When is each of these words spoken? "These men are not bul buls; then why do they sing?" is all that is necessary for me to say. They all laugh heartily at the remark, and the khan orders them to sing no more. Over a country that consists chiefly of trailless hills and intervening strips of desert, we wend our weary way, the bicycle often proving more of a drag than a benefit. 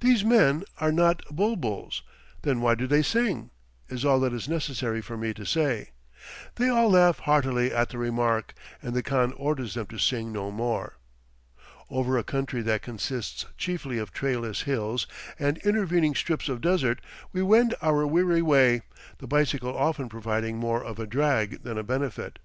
"These 0.00 0.24
men 0.24 0.64
are 0.80 0.90
not 0.90 1.20
bul 1.30 1.56
buls; 1.56 2.02
then 2.40 2.62
why 2.62 2.74
do 2.74 2.86
they 2.86 3.02
sing?" 3.02 3.50
is 3.90 4.02
all 4.02 4.18
that 4.20 4.32
is 4.32 4.48
necessary 4.48 5.02
for 5.02 5.18
me 5.18 5.34
to 5.34 5.44
say. 5.44 5.90
They 6.54 6.70
all 6.70 6.88
laugh 6.90 7.18
heartily 7.18 7.70
at 7.70 7.90
the 7.90 7.98
remark, 7.98 8.54
and 8.80 8.94
the 8.94 9.02
khan 9.02 9.32
orders 9.34 9.74
them 9.74 9.84
to 9.88 9.98
sing 9.98 10.32
no 10.32 10.50
more. 10.50 10.96
Over 11.90 12.16
a 12.16 12.24
country 12.24 12.62
that 12.62 12.80
consists 12.80 13.44
chiefly 13.58 13.98
of 13.98 14.10
trailless 14.10 14.62
hills 14.62 15.06
and 15.38 15.58
intervening 15.58 16.14
strips 16.14 16.48
of 16.48 16.62
desert, 16.62 17.02
we 17.34 17.42
wend 17.42 17.74
our 17.82 18.06
weary 18.06 18.40
way, 18.40 18.80
the 19.18 19.26
bicycle 19.26 19.76
often 19.76 20.08
proving 20.08 20.56
more 20.56 20.82
of 20.82 20.98
a 20.98 21.06
drag 21.06 21.62
than 21.62 21.76
a 21.76 21.82
benefit. 21.82 22.38